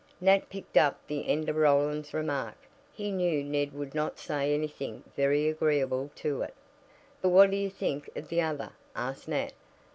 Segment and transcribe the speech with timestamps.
[0.19, 2.55] Nat picked up the end of Roland's remark.
[2.91, 6.55] He knew Ned would not say anything very agreeable to it.
[7.21, 9.53] "But what do you think of the other?" asked Nat.